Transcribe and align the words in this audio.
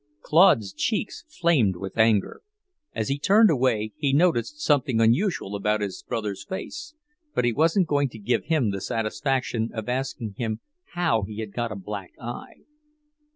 Claude's 0.23 0.73
cheeks 0.73 1.25
flamed 1.27 1.75
with 1.75 1.95
anger. 1.95 2.41
As 2.91 3.09
he 3.09 3.19
turned 3.19 3.51
away, 3.51 3.91
he 3.97 4.13
noticed 4.13 4.59
something 4.59 4.99
unusual 4.99 5.55
about 5.55 5.81
his 5.81 6.01
brother's 6.01 6.43
face, 6.43 6.95
but 7.35 7.45
he 7.45 7.53
wasn't 7.53 7.85
going 7.85 8.09
to 8.09 8.17
give 8.17 8.45
him 8.45 8.71
the 8.71 8.81
satisfaction 8.81 9.69
of 9.75 9.87
asking 9.87 10.33
him 10.39 10.59
how 10.93 11.21
he 11.21 11.37
had 11.39 11.53
got 11.53 11.71
a 11.71 11.75
black 11.75 12.13
eye. 12.19 12.61